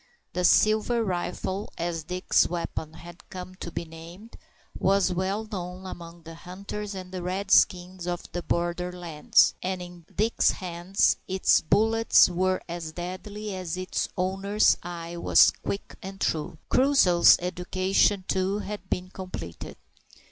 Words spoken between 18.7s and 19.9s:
been completed.